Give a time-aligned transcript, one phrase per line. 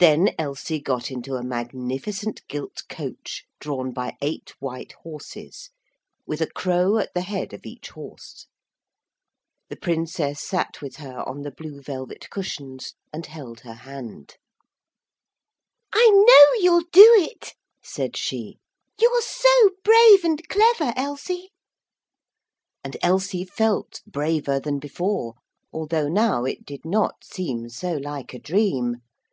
[0.00, 5.70] Then Elsie got into a magnificent gilt coach, drawn by eight white horses,
[6.26, 8.48] with a crow at the head of each horse.
[9.68, 14.34] The Princess sat with her on the blue velvet cushions and held her hand.
[15.94, 17.54] 'I know you'll do it,'
[17.84, 18.58] said she;
[19.00, 21.52] 'you're so brave and clever, Elsie!'
[22.82, 25.34] And Elsie felt braver than before,
[25.72, 28.96] although now it did not seem so like a dream.